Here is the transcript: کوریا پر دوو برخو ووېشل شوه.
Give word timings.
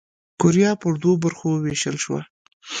کوریا 0.41 0.71
پر 0.81 0.93
دوو 1.01 1.21
برخو 1.23 1.47
ووېشل 1.49 1.95
شوه. 2.03 2.19